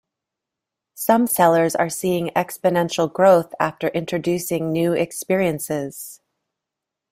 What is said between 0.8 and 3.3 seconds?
Some sellers are seeing exponential